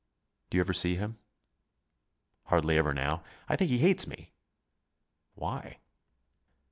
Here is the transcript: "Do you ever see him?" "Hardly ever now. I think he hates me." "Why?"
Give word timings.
"Do 0.49 0.57
you 0.57 0.61
ever 0.61 0.73
see 0.73 0.95
him?" 0.95 1.19
"Hardly 2.45 2.75
ever 2.75 2.91
now. 2.91 3.21
I 3.47 3.55
think 3.55 3.69
he 3.69 3.77
hates 3.77 4.07
me." 4.07 4.33
"Why?" 5.35 5.77